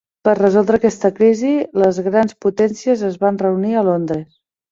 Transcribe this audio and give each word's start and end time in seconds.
Per 0.27 0.33
resoldre 0.37 0.77
aquesta 0.79 1.11
crisi, 1.19 1.51
les 1.83 1.99
grans 2.07 2.35
potències 2.47 3.05
es 3.11 3.21
van 3.27 3.39
reunir 3.45 3.75
a 3.83 3.87
Londres. 3.93 4.27